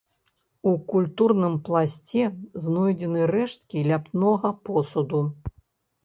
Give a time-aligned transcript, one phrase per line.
[0.69, 2.23] У культурным пласце
[2.63, 5.21] знойдзены рэшткі ляпнога посуду.